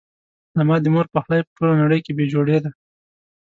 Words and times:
زما 0.59 0.75
د 0.81 0.85
مور 0.93 1.05
پخلی 1.15 1.39
په 1.45 1.51
ټوله 1.57 1.73
نړۍ 1.81 1.99
کې 2.05 2.11
بي 2.17 2.25
جوړي 2.33 2.57
ده 2.63 2.69